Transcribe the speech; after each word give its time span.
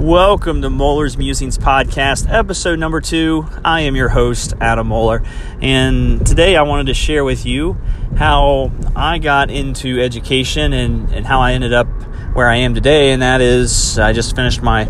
Welcome 0.00 0.62
to 0.62 0.70
Moeller's 0.70 1.18
Musings 1.18 1.58
Podcast, 1.58 2.26
episode 2.32 2.78
number 2.78 3.02
two. 3.02 3.46
I 3.62 3.82
am 3.82 3.94
your 3.94 4.08
host, 4.08 4.54
Adam 4.58 4.86
Moeller, 4.86 5.22
and 5.60 6.26
today 6.26 6.56
I 6.56 6.62
wanted 6.62 6.86
to 6.86 6.94
share 6.94 7.22
with 7.22 7.44
you 7.44 7.76
how 8.16 8.72
I 8.96 9.18
got 9.18 9.50
into 9.50 10.00
education 10.00 10.72
and, 10.72 11.12
and 11.12 11.26
how 11.26 11.40
I 11.42 11.52
ended 11.52 11.74
up 11.74 11.86
where 12.32 12.48
I 12.48 12.56
am 12.56 12.74
today, 12.74 13.12
and 13.12 13.20
that 13.20 13.42
is 13.42 13.98
I 13.98 14.14
just 14.14 14.34
finished 14.34 14.62
my 14.62 14.88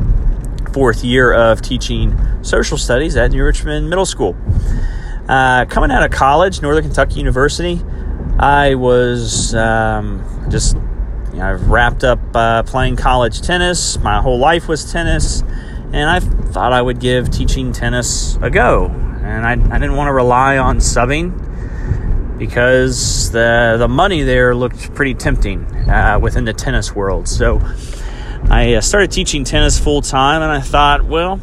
fourth 0.73 1.03
year 1.03 1.33
of 1.33 1.61
teaching 1.61 2.17
social 2.45 2.79
studies 2.79 3.17
at 3.17 3.33
New 3.33 3.43
Richmond 3.45 3.91
Middle 3.91 4.07
School. 4.07 4.37
Uh, 5.29 5.65
coming 5.65 5.91
out 5.91 6.05
of 6.05 6.13
college, 6.13 6.63
Northern 6.63 6.85
Kentucky 6.85 7.17
University, 7.17 7.83
I 8.39 8.77
was 8.77 9.57
um, 9.57 10.25
just 10.49 10.77
you 11.33 11.39
know, 11.39 11.53
I've 11.53 11.69
wrapped 11.69 12.05
up 12.05 12.19
uh, 12.35 12.63
playing 12.65 12.97
college 12.97 13.41
tennis. 13.41 13.99
My 13.99 14.21
whole 14.21 14.39
life 14.39 14.69
was 14.69 14.91
tennis, 14.91 15.43
and 15.93 16.11
I 16.11 16.21
thought 16.21 16.73
I 16.73 16.83
would 16.83 17.01
give 17.01 17.31
teaching 17.31 17.73
tennis 17.73 18.37
a 18.43 18.51
go. 18.51 18.87
And 18.87 19.47
I, 19.47 19.53
I 19.53 19.79
didn't 19.79 19.97
want 19.97 20.09
to 20.09 20.13
rely 20.13 20.59
on 20.59 20.79
subbing 20.79 21.49
because 22.39 23.31
the 23.33 23.77
the 23.79 23.87
money 23.87 24.23
there 24.23 24.55
looked 24.55 24.95
pretty 24.95 25.15
tempting 25.15 25.65
uh, 25.89 26.19
within 26.21 26.45
the 26.45 26.55
tennis 26.55 26.95
world. 26.95 27.29
So 27.29 27.61
I 28.49 28.75
uh, 28.75 28.81
started 28.81 29.13
teaching 29.13 29.45
tennis 29.45 29.79
full 29.79 30.03
time, 30.03 30.43
and 30.43 30.51
I 30.51 30.61
thought, 30.61 31.05
well, 31.05 31.39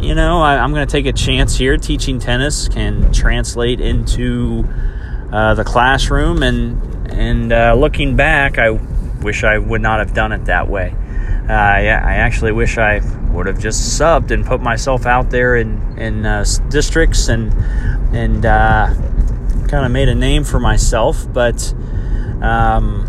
you 0.00 0.14
know, 0.14 0.42
I, 0.42 0.56
am 0.56 0.72
going 0.72 0.86
to 0.86 0.90
take 0.90 1.06
a 1.06 1.12
chance 1.12 1.56
here. 1.56 1.76
Teaching 1.76 2.18
tennis 2.18 2.68
can 2.68 3.12
translate 3.12 3.80
into 3.80 4.68
uh, 5.32 5.54
the 5.54 5.64
classroom, 5.64 6.42
and 6.42 6.82
and 7.12 7.52
uh, 7.52 7.74
looking 7.74 8.16
back, 8.16 8.58
I 8.58 8.70
wish 9.22 9.44
I 9.44 9.58
would 9.58 9.80
not 9.80 9.98
have 9.98 10.14
done 10.14 10.32
it 10.32 10.44
that 10.46 10.68
way. 10.68 10.94
Uh, 11.48 11.52
I, 11.52 11.80
I 11.80 12.14
actually 12.14 12.52
wish 12.52 12.78
I 12.78 13.00
would 13.32 13.46
have 13.46 13.58
just 13.58 13.98
subbed 13.98 14.30
and 14.30 14.44
put 14.44 14.60
myself 14.60 15.06
out 15.06 15.30
there 15.30 15.56
in 15.56 15.98
in 15.98 16.24
uh, 16.24 16.44
districts 16.68 17.28
and 17.28 17.52
and 18.14 18.46
uh, 18.46 18.94
kind 19.68 19.84
of 19.84 19.90
made 19.90 20.08
a 20.08 20.14
name 20.14 20.44
for 20.44 20.60
myself. 20.60 21.26
But 21.32 21.72
um, 22.42 23.08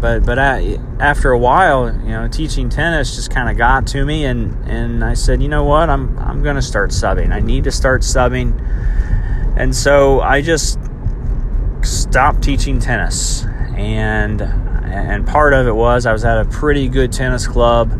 but 0.00 0.24
but 0.24 0.38
I, 0.38 0.78
after 1.00 1.30
a 1.30 1.38
while, 1.38 1.86
you 1.86 2.10
know, 2.10 2.28
teaching 2.28 2.68
tennis 2.68 3.16
just 3.16 3.30
kind 3.30 3.50
of 3.50 3.56
got 3.56 3.86
to 3.88 4.04
me, 4.04 4.24
and 4.24 4.54
and 4.68 5.04
I 5.04 5.14
said, 5.14 5.42
you 5.42 5.48
know 5.48 5.64
what, 5.64 5.90
I'm 5.90 6.18
I'm 6.18 6.42
going 6.42 6.56
to 6.56 6.62
start 6.62 6.90
subbing. 6.90 7.32
I 7.32 7.40
need 7.40 7.64
to 7.64 7.72
start 7.72 8.02
subbing, 8.02 8.54
and 9.56 9.74
so 9.74 10.20
I 10.20 10.42
just 10.42 10.78
stopped 11.82 12.42
teaching 12.42 12.78
tennis 12.78 13.44
and 13.76 14.65
and 14.88 15.26
part 15.26 15.52
of 15.52 15.66
it 15.66 15.74
was 15.74 16.06
I 16.06 16.12
was 16.12 16.24
at 16.24 16.38
a 16.38 16.44
pretty 16.44 16.88
good 16.88 17.12
tennis 17.12 17.46
club 17.46 17.92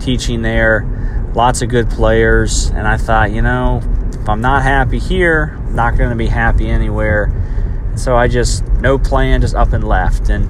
teaching 0.00 0.42
there, 0.42 0.86
lots 1.34 1.62
of 1.62 1.68
good 1.68 1.90
players, 1.90 2.68
and 2.70 2.86
I 2.86 2.96
thought, 2.96 3.32
you 3.32 3.42
know, 3.42 3.80
if 4.14 4.28
I'm 4.28 4.40
not 4.40 4.62
happy 4.62 4.98
here, 4.98 5.56
I'm 5.66 5.74
not 5.74 5.96
going 5.96 6.10
to 6.10 6.16
be 6.16 6.26
happy 6.26 6.68
anywhere. 6.68 7.32
So 7.96 8.16
I 8.16 8.28
just 8.28 8.64
no 8.80 8.98
plan, 8.98 9.40
just 9.40 9.54
up 9.54 9.72
and 9.72 9.82
left. 9.82 10.28
And 10.28 10.48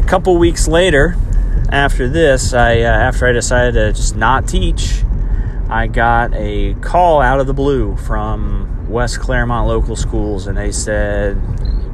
a 0.00 0.04
couple 0.06 0.36
weeks 0.38 0.68
later, 0.68 1.16
after 1.70 2.08
this, 2.08 2.54
I 2.54 2.80
uh, 2.80 2.86
after 2.86 3.26
I 3.26 3.32
decided 3.32 3.74
to 3.74 3.92
just 3.92 4.16
not 4.16 4.46
teach, 4.46 5.02
I 5.68 5.88
got 5.88 6.32
a 6.34 6.74
call 6.74 7.20
out 7.20 7.40
of 7.40 7.46
the 7.46 7.54
blue 7.54 7.96
from 7.96 8.88
West 8.88 9.18
Clermont 9.18 9.66
local 9.66 9.96
schools, 9.96 10.46
and 10.46 10.56
they 10.56 10.70
said, 10.70 11.40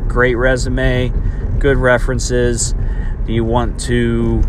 "Great 0.08 0.34
resume, 0.34 1.10
good 1.58 1.78
references 1.78 2.74
do 3.27 3.33
you 3.33 3.45
want 3.45 3.81
to 3.81 4.42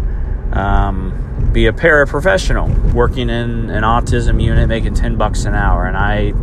um, 0.52 1.50
be 1.54 1.68
a 1.68 1.74
paraprofessional 1.74 2.94
working 2.94 3.30
in 3.30 3.70
an 3.70 3.84
autism 3.84 4.42
unit 4.42 4.68
making 4.68 4.96
10 4.96 5.18
bucks 5.18 5.46
an 5.46 5.54
hour? 5.54 5.86
And 5.86 5.98
I 5.98 6.34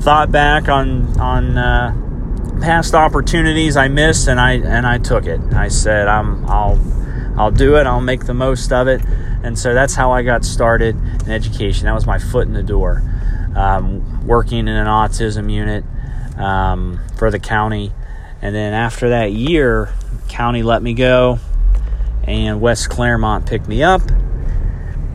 thought 0.00 0.30
back 0.30 0.68
on, 0.68 1.18
on, 1.18 1.58
uh, 1.58 1.96
past 2.60 2.94
opportunities 2.94 3.76
I 3.76 3.88
missed 3.88 4.28
and 4.28 4.38
I, 4.38 4.52
and 4.52 4.86
I 4.86 4.98
took 4.98 5.26
it. 5.26 5.40
I 5.54 5.68
said, 5.68 6.08
I'm, 6.08 6.44
I'll, 6.46 6.78
I'll 7.36 7.50
do 7.50 7.76
it. 7.76 7.86
I'll 7.86 8.00
make 8.00 8.26
the 8.26 8.34
most 8.34 8.72
of 8.72 8.86
it. 8.86 9.00
And 9.42 9.58
so 9.58 9.72
that's 9.72 9.94
how 9.94 10.12
I 10.12 10.22
got 10.22 10.44
started 10.44 10.96
in 11.24 11.30
education. 11.30 11.86
That 11.86 11.94
was 11.94 12.06
my 12.06 12.18
foot 12.18 12.46
in 12.46 12.52
the 12.52 12.62
door. 12.62 13.02
Um, 13.56 14.26
working 14.26 14.60
in 14.60 14.68
an 14.68 14.86
autism 14.86 15.50
unit 15.50 15.84
um, 16.36 17.00
for 17.16 17.30
the 17.30 17.38
county. 17.38 17.92
And 18.42 18.54
then 18.54 18.74
after 18.74 19.08
that 19.10 19.32
year, 19.32 19.92
county 20.30 20.62
let 20.62 20.82
me 20.82 20.94
go, 20.94 21.38
and 22.24 22.60
West 22.60 22.88
Clermont 22.88 23.46
picked 23.46 23.68
me 23.68 23.82
up. 23.82 24.00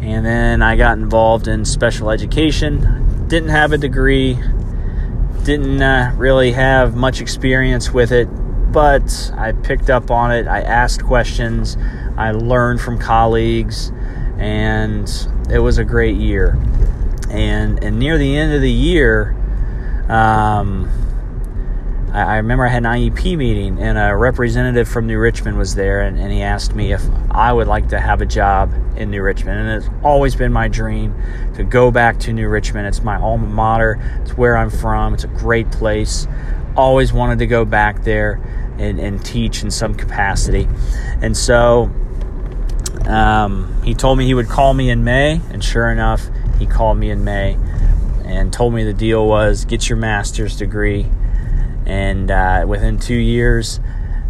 And 0.02 0.24
then 0.24 0.62
I 0.62 0.76
got 0.76 0.98
involved 1.00 1.48
in 1.48 1.66
special 1.66 2.12
education. 2.12 3.28
Didn't 3.28 3.50
have 3.50 3.72
a 3.72 3.78
degree, 3.78 4.38
didn't 5.44 5.82
uh, 5.82 6.14
really 6.16 6.52
have 6.52 6.96
much 6.96 7.22
experience 7.22 7.92
with 7.92 8.12
it, 8.12 8.26
but 8.72 9.32
I 9.36 9.54
picked 9.54 9.90
up 9.90 10.12
on 10.12 10.32
it. 10.32 10.48
I 10.48 10.62
asked 10.62 11.04
questions, 11.04 11.78
I 12.18 12.32
learned 12.32 12.82
from 12.82 13.00
colleagues, 13.00 13.92
and 14.38 15.10
it 15.50 15.60
was 15.60 15.78
a 15.78 15.84
great 15.84 16.18
year. 16.18 16.60
And, 17.30 17.84
and 17.84 17.98
near 17.98 18.18
the 18.18 18.38
end 18.38 18.54
of 18.54 18.62
the 18.62 18.72
year, 18.72 19.36
um, 20.10 20.90
I, 22.16 22.38
remember 22.38 22.66
I 22.66 22.70
had 22.70 22.86
an 22.86 22.92
IEP 22.92 23.38
meeting, 23.38 23.78
and 23.78 23.98
a 23.98 24.16
representative 24.16 24.88
from 24.88 25.06
New 25.06 25.20
Richmond 25.20 25.58
was 25.58 25.76
there, 25.76 26.02
and, 26.02 26.18
and 26.18 26.32
he 26.32 26.42
asked 26.42 26.74
me 26.74 26.94
if 26.94 27.02
I 27.30 27.52
would 27.52 27.68
like 27.68 27.90
to 27.90 28.00
have 28.00 28.22
a 28.22 28.26
job 28.26 28.74
in 28.96 29.12
New 29.12 29.22
Richmond. 29.22 29.68
And 29.68 29.84
it's 29.84 29.94
always 30.02 30.34
been 30.34 30.54
my 30.54 30.70
dream 30.70 31.14
to 31.56 31.64
go 31.64 31.92
back 31.92 32.18
to 32.22 32.32
New 32.32 32.48
Richmond. 32.48 32.88
It's 32.88 33.04
my 33.04 33.18
alma 33.18 33.48
mater, 33.48 34.00
it's 34.22 34.38
where 34.38 34.56
I'm 34.56 34.70
from, 34.70 35.14
it's 35.14 35.26
a 35.26 35.30
great 35.30 35.70
place. 35.72 36.26
Always 36.78 37.12
wanted 37.12 37.40
to 37.40 37.48
go 37.48 37.66
back 37.66 38.04
there 38.04 38.42
and, 38.78 38.98
and 38.98 39.24
teach 39.24 39.62
in 39.62 39.70
some 39.70 39.94
capacity. 39.94 40.70
And 41.22 41.36
so 41.36 41.92
um, 43.08 43.82
he 43.84 43.94
told 43.94 44.18
me 44.18 44.26
he 44.26 44.34
would 44.34 44.48
call 44.48 44.74
me 44.74 44.90
in 44.90 45.04
May, 45.04 45.42
and 45.52 45.62
sure 45.62 45.92
enough, 45.92 46.30
he 46.60 46.66
called 46.66 46.98
me 46.98 47.10
in 47.10 47.26
May 47.26 47.58
and 48.24 48.54
told 48.54 48.74
me 48.74 48.86
the 48.86 48.94
deal 48.94 49.28
was 49.28 49.66
get 49.66 49.90
your 49.90 49.98
master's 49.98 50.56
degree 50.56 51.08
and 51.86 52.32
uh, 52.32 52.66
within 52.68 53.00
two 53.00 53.16
years 53.16 53.80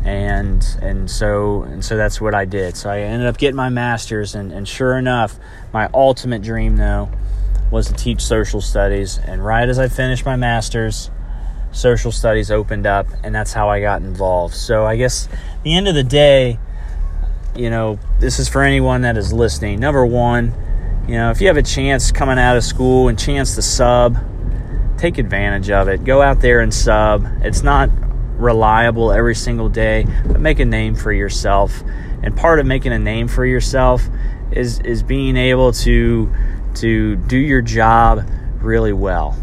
and 0.05 0.77
and 0.81 1.09
so 1.09 1.63
and 1.63 1.83
so 1.83 1.97
that's 1.97 2.21
what 2.21 2.35
I 2.35 2.45
did. 2.45 2.77
So 2.77 2.89
I 2.89 3.01
ended 3.01 3.27
up 3.27 3.37
getting 3.37 3.55
my 3.55 3.69
master's, 3.69 4.35
and, 4.35 4.51
and 4.51 4.67
sure 4.67 4.97
enough, 4.97 5.37
my 5.73 5.89
ultimate 5.93 6.43
dream 6.43 6.77
though 6.77 7.09
was 7.71 7.87
to 7.87 7.93
teach 7.93 8.21
social 8.21 8.61
studies. 8.61 9.17
And 9.17 9.43
right 9.43 9.67
as 9.67 9.79
I 9.79 9.87
finished 9.87 10.23
my 10.23 10.35
master's, 10.35 11.09
social 11.71 12.11
studies 12.11 12.51
opened 12.51 12.85
up, 12.85 13.07
and 13.23 13.33
that's 13.33 13.51
how 13.51 13.69
I 13.69 13.81
got 13.81 14.01
involved. 14.01 14.53
So 14.53 14.85
I 14.85 14.95
guess 14.95 15.27
the 15.63 15.75
end 15.75 15.87
of 15.87 15.95
the 15.95 16.03
day, 16.03 16.59
you 17.55 17.71
know, 17.71 17.97
this 18.19 18.37
is 18.37 18.47
for 18.47 18.61
anyone 18.61 19.01
that 19.01 19.17
is 19.17 19.33
listening. 19.33 19.79
Number 19.79 20.05
one, 20.05 20.53
you 21.07 21.15
know, 21.15 21.31
if 21.31 21.41
you 21.41 21.47
have 21.47 21.57
a 21.57 21.63
chance 21.63 22.11
coming 22.11 22.37
out 22.37 22.55
of 22.55 22.63
school 22.63 23.07
and 23.07 23.17
chance 23.17 23.55
to 23.55 23.63
sub 23.63 24.17
take 24.97 25.17
advantage 25.17 25.69
of 25.69 25.87
it. 25.87 26.03
Go 26.03 26.21
out 26.21 26.41
there 26.41 26.59
and 26.61 26.73
sub. 26.73 27.25
It's 27.41 27.63
not 27.63 27.89
reliable 28.37 29.11
every 29.11 29.35
single 29.35 29.69
day, 29.69 30.05
but 30.25 30.39
make 30.39 30.59
a 30.59 30.65
name 30.65 30.95
for 30.95 31.11
yourself. 31.11 31.83
And 32.23 32.35
part 32.35 32.59
of 32.59 32.65
making 32.65 32.91
a 32.91 32.99
name 32.99 33.27
for 33.27 33.45
yourself 33.45 34.03
is 34.51 34.79
is 34.81 35.03
being 35.03 35.37
able 35.37 35.71
to 35.71 36.33
to 36.75 37.15
do 37.15 37.37
your 37.37 37.61
job 37.61 38.27
really 38.59 38.93
well. 38.93 39.37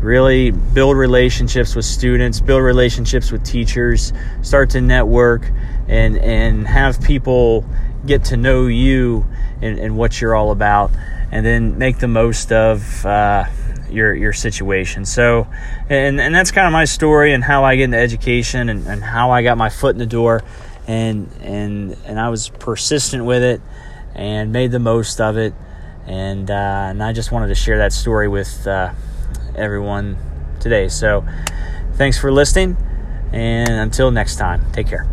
Really 0.00 0.50
build 0.50 0.96
relationships 0.96 1.74
with 1.74 1.84
students, 1.84 2.40
build 2.40 2.62
relationships 2.62 3.32
with 3.32 3.42
teachers, 3.44 4.12
start 4.42 4.70
to 4.70 4.80
network 4.80 5.50
and 5.88 6.18
and 6.18 6.66
have 6.66 7.00
people 7.02 7.64
get 8.04 8.24
to 8.24 8.36
know 8.36 8.66
you 8.66 9.24
and, 9.62 9.78
and 9.78 9.96
what 9.96 10.20
you're 10.20 10.34
all 10.34 10.50
about 10.50 10.90
and 11.34 11.44
then 11.44 11.78
make 11.78 11.98
the 11.98 12.08
most 12.08 12.52
of 12.52 13.04
uh, 13.04 13.44
your 13.94 14.14
your 14.14 14.32
situation. 14.32 15.04
So, 15.04 15.46
and 15.88 16.20
and 16.20 16.34
that's 16.34 16.50
kind 16.50 16.66
of 16.66 16.72
my 16.72 16.84
story 16.84 17.32
and 17.32 17.42
how 17.42 17.64
I 17.64 17.76
get 17.76 17.84
into 17.84 17.98
education 17.98 18.68
and, 18.68 18.86
and 18.86 19.02
how 19.02 19.30
I 19.30 19.42
got 19.42 19.56
my 19.56 19.70
foot 19.70 19.94
in 19.94 19.98
the 19.98 20.06
door, 20.06 20.42
and 20.86 21.30
and 21.40 21.96
and 22.04 22.20
I 22.20 22.28
was 22.28 22.48
persistent 22.48 23.24
with 23.24 23.42
it 23.42 23.60
and 24.14 24.52
made 24.52 24.70
the 24.70 24.78
most 24.78 25.20
of 25.20 25.36
it, 25.36 25.54
and 26.06 26.50
uh, 26.50 26.88
and 26.90 27.02
I 27.02 27.12
just 27.12 27.32
wanted 27.32 27.48
to 27.48 27.54
share 27.54 27.78
that 27.78 27.92
story 27.92 28.28
with 28.28 28.66
uh, 28.66 28.92
everyone 29.56 30.16
today. 30.60 30.88
So, 30.88 31.24
thanks 31.94 32.18
for 32.18 32.32
listening, 32.32 32.76
and 33.32 33.70
until 33.70 34.10
next 34.10 34.36
time, 34.36 34.70
take 34.72 34.88
care. 34.88 35.06